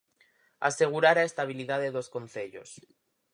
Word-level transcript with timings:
"Asegurar 0.69 1.17
a 1.19 1.27
estabilidade 1.29 1.93
dos 1.95 2.07
concellos". 2.15 2.69